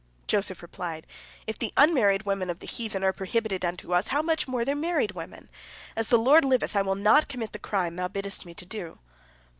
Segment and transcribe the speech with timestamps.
[0.25, 1.05] Joseph replied:
[1.45, 4.73] "If the unmarried women of the heathen are prohibited unto us, how much more their
[4.73, 5.47] married women?
[5.95, 8.97] As the Lord liveth, I will not commit the crime thou biddest me do."